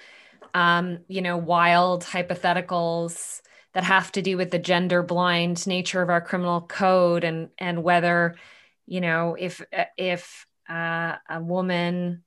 [0.54, 3.42] um, you know, wild hypotheticals
[3.74, 7.84] that have to do with the gender blind nature of our criminal code and and
[7.84, 8.36] whether,
[8.86, 9.62] you know, if
[9.98, 12.24] if uh, a woman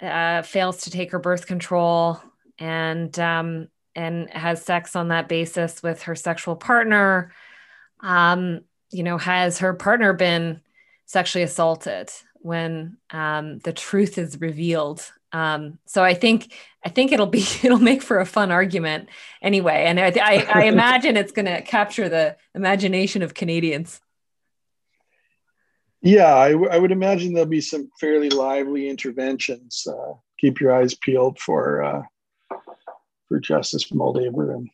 [0.00, 2.20] uh, fails to take her birth control
[2.58, 7.32] and um, and has sex on that basis with her sexual partner,
[8.00, 8.60] um,
[8.90, 10.60] you know, has her partner been
[11.06, 12.10] sexually assaulted?
[12.40, 15.12] when um, the truth is revealed.
[15.32, 16.52] Um, so I think
[16.84, 19.08] I think it'll be it'll make for a fun argument
[19.42, 24.00] anyway, and I, I, I imagine it's going to capture the imagination of Canadians.
[26.02, 29.86] Yeah, I, w- I would imagine there'll be some fairly lively interventions.
[29.86, 32.02] Uh, keep your eyes peeled for uh,
[33.28, 34.68] for Justice Moldaver and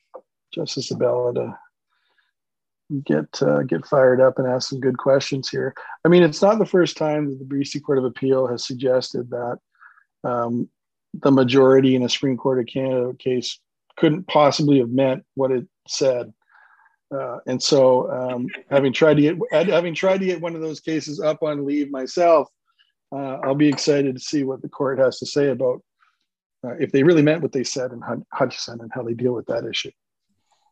[0.55, 1.59] Justice Abella to
[3.05, 5.75] get uh, get fired up and ask some good questions here.
[6.05, 9.29] I mean, it's not the first time that the BC Court of Appeal has suggested
[9.31, 9.59] that
[10.27, 10.69] um,
[11.23, 13.59] the majority in a Supreme Court of Canada case
[13.97, 16.33] couldn't possibly have meant what it said.
[17.15, 20.81] Uh, and so, um, having tried to get having tried to get one of those
[20.81, 22.49] cases up on leave myself,
[23.13, 25.83] uh, I'll be excited to see what the court has to say about
[26.67, 28.03] uh, if they really meant what they said in
[28.33, 29.93] Hutchinson and how they deal with that issue.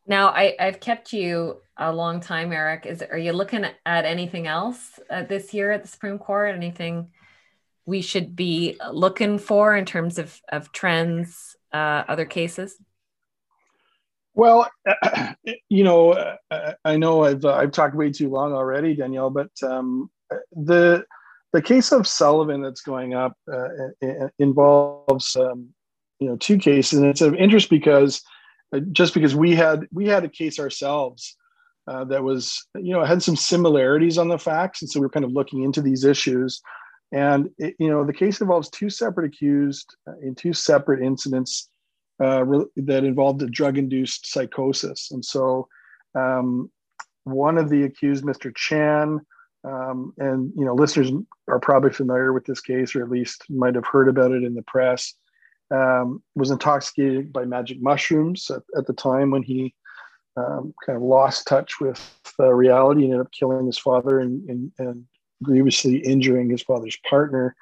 [0.06, 2.84] Now, I, I've kept you a long time, Eric.
[2.84, 6.54] Is are you looking at anything else uh, this year at the Supreme Court?
[6.54, 7.10] Anything
[7.86, 12.76] we should be looking for in terms of of trends, uh, other cases?
[14.34, 14.68] Well,
[15.68, 16.12] you know,
[16.50, 20.10] uh, I know I've uh, I've talked way too long already, Danielle, but um,
[20.52, 21.04] the
[21.52, 25.68] the case of Sullivan that's going up uh, involves um,
[26.18, 28.22] you know two cases, and it's of interest because
[28.74, 31.36] uh, just because we had we had a case ourselves
[31.86, 34.82] uh, that was you know had some similarities on the facts.
[34.82, 36.60] And so we are kind of looking into these issues
[37.14, 41.68] and it, you know the case involves two separate accused uh, in two separate incidents
[42.20, 45.10] uh, re- that involved a drug-induced psychosis.
[45.10, 45.66] And so
[46.14, 46.70] um,
[47.24, 49.20] one of the accused mr chan
[49.64, 51.10] um, and you know listeners
[51.48, 54.54] are probably familiar with this case or at least might have heard about it in
[54.54, 55.14] the press
[55.70, 59.74] um, was intoxicated by magic mushrooms at, at the time when he
[60.36, 64.48] um, kind of lost touch with uh, reality and ended up killing his father and,
[64.50, 65.04] and, and
[65.42, 67.54] grievously injuring his father's partner.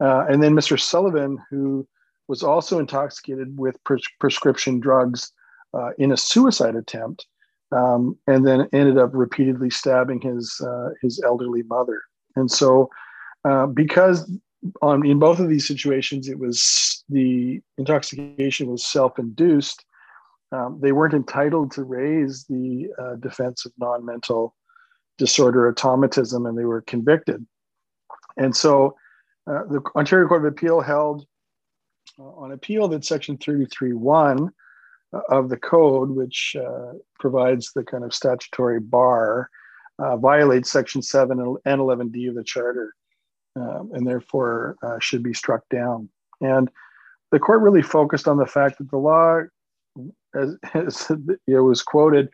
[0.00, 0.78] Uh, and then Mr.
[0.78, 1.86] Sullivan, who
[2.28, 5.32] was also intoxicated with pres- prescription drugs
[5.74, 7.26] uh, in a suicide attempt,
[7.72, 12.02] um, and then ended up repeatedly stabbing his uh, his elderly mother.
[12.36, 12.90] And so,
[13.44, 14.30] uh, because
[14.80, 19.84] on in both of these situations, it was the intoxication was self-induced.
[20.52, 24.54] Um, they weren't entitled to raise the uh, defense of non-mental
[25.18, 27.46] disorder automatism, and they were convicted.
[28.36, 28.96] And so
[29.46, 31.26] uh, the Ontario Court of Appeal held
[32.18, 34.48] uh, on appeal that Section 33.1
[35.12, 39.50] uh, of the code, which uh, provides the kind of statutory bar,
[39.98, 42.94] uh, violates Section 7 and 11D of the Charter,
[43.56, 46.08] um, and therefore should be struck down.
[46.40, 46.70] And
[47.30, 49.40] the court really focused on the fact that the law,
[50.34, 51.10] as, as
[51.46, 52.28] it was quoted,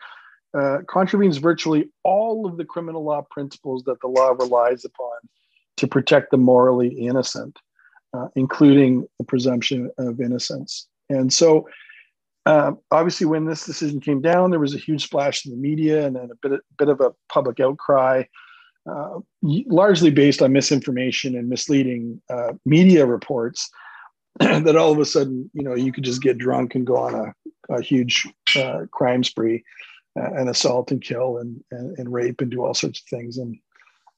[0.59, 5.17] uh, contravenes virtually all of the criminal law principles that the law relies upon
[5.77, 7.59] to protect the morally innocent,
[8.13, 10.89] uh, including the presumption of innocence.
[11.09, 11.69] And so,
[12.47, 16.07] uh, obviously, when this decision came down, there was a huge splash in the media
[16.07, 18.25] and a bit, bit of a public outcry,
[18.91, 23.71] uh, largely based on misinformation and misleading uh, media reports.
[24.41, 27.15] that all of a sudden, you know, you could just get drunk and go on
[27.15, 29.63] a, a huge uh, crime spree
[30.19, 33.39] and assault and kill and, and, and rape and do all sorts of things.
[33.39, 33.57] And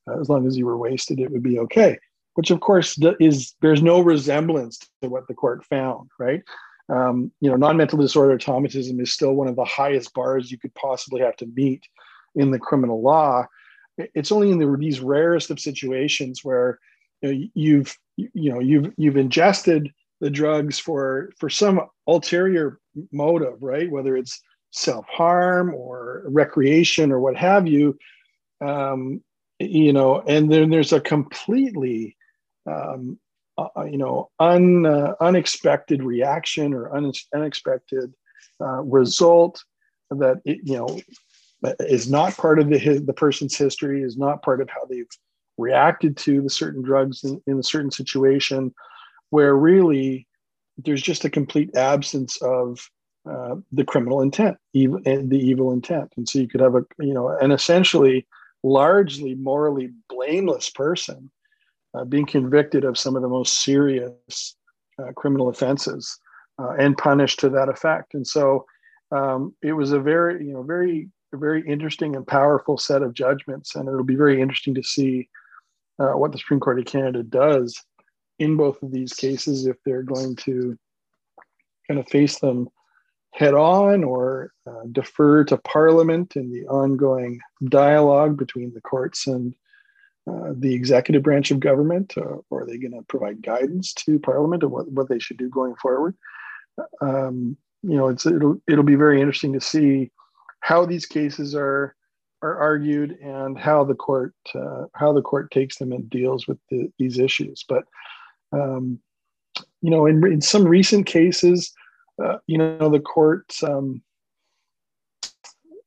[0.08, 1.98] uh, as long as you were wasted, it would be okay.
[2.34, 6.42] Which, of course, is there's no resemblance to what the court found, right?
[6.88, 10.74] Um, you know, non-mental disorder automatism is still one of the highest bars you could
[10.74, 11.82] possibly have to meet
[12.34, 13.46] in the criminal law.
[13.98, 16.78] It's only in the, these rarest of situations where
[17.22, 19.90] you know, you've you know you've you've ingested
[20.20, 22.78] the drugs for for some ulterior
[23.12, 23.90] motive, right?
[23.90, 24.40] Whether it's
[24.70, 27.98] self harm or recreation or what have you,
[28.60, 29.22] um,
[29.58, 32.16] you know, and then there's a completely,
[32.66, 33.18] um,
[33.58, 38.12] uh, uh, you know, un, uh, unexpected reaction or un, unexpected
[38.60, 39.62] uh, result
[40.10, 41.00] that it, you know
[41.80, 45.08] is not part of the the person's history, is not part of how they've
[45.58, 48.74] reacted to the certain drugs in, in a certain situation,
[49.30, 50.26] where really
[50.78, 52.80] there's just a complete absence of
[53.28, 57.12] uh, the criminal intent, evil, the evil intent, and so you could have a you
[57.12, 58.26] know an essentially
[58.62, 61.30] largely morally blameless person
[61.94, 64.56] uh, being convicted of some of the most serious
[65.00, 66.18] uh, criminal offenses
[66.58, 68.14] uh, and punished to that effect.
[68.14, 68.66] And so
[69.12, 73.74] um, it was a very, you know, very, very interesting and powerful set of judgments.
[73.74, 75.28] And it'll be very interesting to see
[75.98, 77.82] uh, what the Supreme Court of Canada does
[78.38, 80.78] in both of these cases if they're going to
[81.88, 82.68] kind of face them
[83.32, 89.54] head on or uh, defer to Parliament in the ongoing dialogue between the courts and
[90.30, 94.18] uh, the executive branch of government, uh, or are they going to provide guidance to
[94.18, 96.14] Parliament of what, what they should do going forward?
[97.00, 100.10] Um, you know, it's it'll it'll be very interesting to see
[100.60, 101.96] how these cases are
[102.42, 106.58] are argued and how the court uh, how the court takes them and deals with
[106.70, 107.64] the, these issues.
[107.68, 107.84] But
[108.52, 108.98] um,
[109.80, 111.72] you know, in, in some recent cases,
[112.22, 114.02] uh, you know, the court um,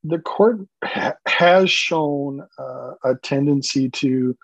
[0.04, 4.38] the court ha- has shown uh, a tendency to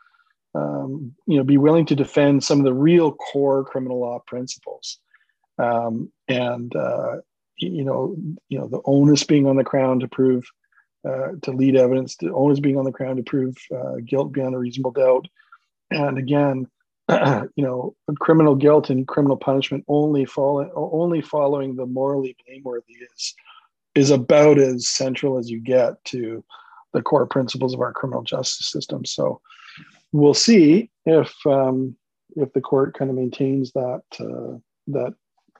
[0.56, 5.00] um, you know be willing to defend some of the real core criminal law principles.
[5.58, 7.18] Um, and uh,
[7.58, 8.16] you know
[8.48, 10.46] you know the onus being on the crown to prove
[11.08, 14.56] uh, to lead evidence the onus being on the crown to prove uh, guilt beyond
[14.56, 15.28] a reasonable doubt.
[15.92, 16.68] And again
[17.56, 23.34] you know, criminal guilt and criminal punishment only following only following the morally blameworthy is
[23.96, 26.44] is about as central as you get to
[26.94, 29.06] the core principles of our criminal justice system.
[29.06, 29.42] So
[30.12, 31.96] we'll see if um,
[32.36, 34.58] if the court kind of maintains that uh,
[34.88, 35.14] that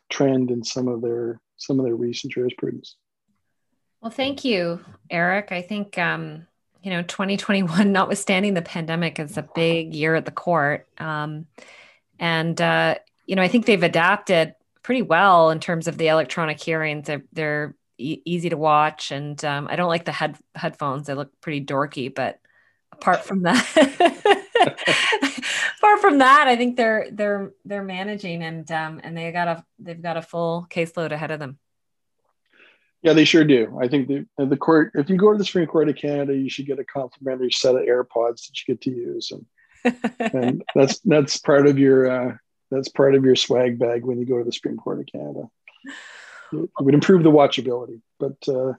[0.10, 2.96] trend in some of their some of their recent jurisprudence.
[4.02, 4.80] Well, thank you,
[5.10, 5.52] Eric.
[5.52, 6.48] I think um,
[6.84, 10.88] you know 2021 notwithstanding the pandemic is a big year at the court.
[10.98, 11.46] Um,
[12.20, 14.54] and uh, you know i think they've adapted
[14.84, 17.08] pretty well in terms of the electronic hearings.
[17.08, 21.08] They're, they're e- easy to watch and um, i don't like the head headphones.
[21.08, 22.40] They look pretty dorky but
[22.92, 23.66] apart from that
[25.78, 29.66] apart from that i think they're they're they're managing and um, and they got a
[29.78, 31.60] they've got a full caseload ahead of them
[33.02, 33.78] yeah, they sure do.
[33.82, 34.92] I think the the court.
[34.96, 37.76] If you go to the Supreme Court of Canada, you should get a complimentary set
[37.76, 42.36] of AirPods that you get to use, and and that's that's part of your uh,
[42.70, 45.50] that's part of your swag bag when you go to the Supreme Court of Canada.
[46.52, 48.02] It would improve the watchability.
[48.20, 48.74] But uh,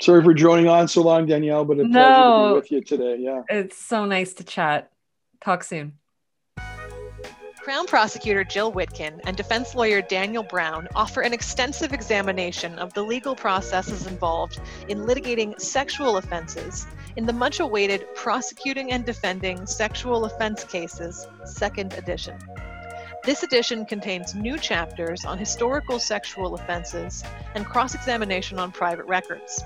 [0.00, 1.64] sorry for droning on so long, Danielle.
[1.64, 3.16] But a no, pleasure to be with you today.
[3.20, 4.92] Yeah, it's so nice to chat.
[5.42, 5.94] Talk soon.
[7.62, 13.02] Crown Prosecutor Jill Witkin and defense lawyer Daniel Brown offer an extensive examination of the
[13.02, 14.58] legal processes involved
[14.88, 16.86] in litigating sexual offenses
[17.16, 22.38] in the much awaited Prosecuting and Defending Sexual Offense Cases, second edition.
[23.24, 27.22] This edition contains new chapters on historical sexual offenses
[27.54, 29.62] and cross examination on private records.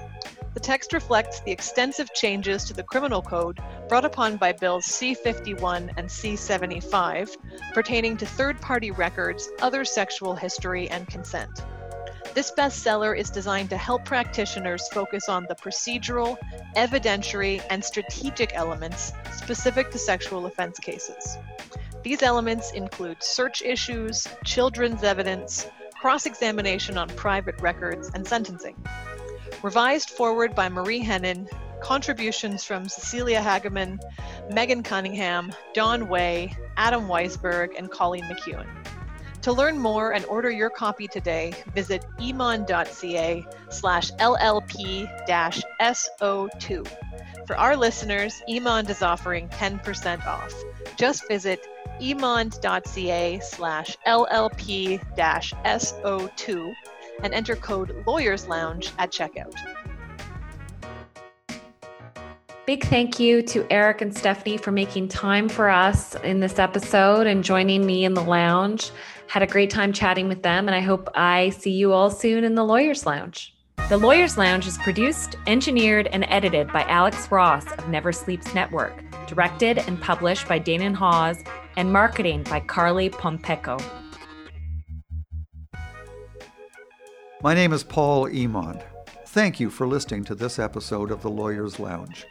[0.54, 5.12] The text reflects the extensive changes to the criminal code brought upon by Bills C
[5.12, 7.36] 51 and C 75
[7.72, 11.64] pertaining to third party records, other sexual history, and consent.
[12.34, 16.36] This bestseller is designed to help practitioners focus on the procedural,
[16.76, 21.36] evidentiary, and strategic elements specific to sexual offense cases.
[22.04, 25.66] These elements include search issues, children's evidence,
[26.00, 28.76] cross examination on private records, and sentencing.
[29.64, 31.48] Revised forward by Marie Henein,
[31.80, 33.98] contributions from Cecilia Hageman,
[34.52, 38.66] Megan Cunningham, Dawne Way, Adam Weisberg, and Colleen McEwen.
[39.40, 45.06] To learn more and order your copy today, visit emond.ca slash LLP-SO2.
[47.46, 50.52] For our listeners, Emond is offering 10% off.
[50.98, 51.66] Just visit
[52.02, 55.00] emond.ca slash LLP-SO2
[57.22, 59.54] and enter code Lawyers Lounge at checkout.
[62.66, 67.26] Big thank you to Eric and Stephanie for making time for us in this episode
[67.26, 68.90] and joining me in the lounge.
[69.26, 72.42] Had a great time chatting with them, and I hope I see you all soon
[72.42, 73.54] in the Lawyers Lounge.
[73.90, 79.04] The Lawyers Lounge is produced, engineered, and edited by Alex Ross of Never Sleeps Network,
[79.26, 81.44] directed and published by Danon Hawes,
[81.76, 83.78] and marketing by Carly Pompeco.
[87.44, 88.82] My name is Paul Emond.
[89.26, 92.24] Thank you for listening to this episode of the Lawyers Lounge.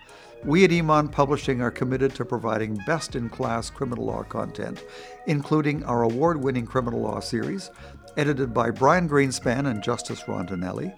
[0.43, 4.83] We at Emond Publishing are committed to providing best in class criminal law content,
[5.27, 7.69] including our award winning criminal law series,
[8.17, 10.95] edited by Brian Greenspan and Justice Rondinelli,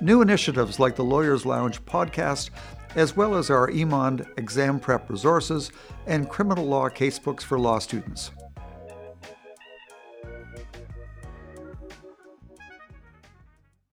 [0.00, 2.48] new initiatives like the Lawyers Lounge podcast,
[2.96, 5.70] as well as our Emond exam prep resources
[6.06, 8.30] and criminal law casebooks for law students.